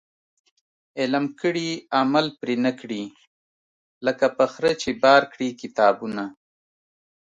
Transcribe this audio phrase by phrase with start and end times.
[0.99, 1.69] علم کړي
[1.99, 3.03] عمل پري نه کړي،
[4.05, 6.23] لکه په خره چي بار کړي کتابونه